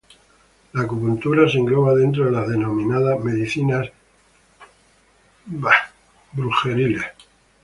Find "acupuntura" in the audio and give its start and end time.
0.81-1.47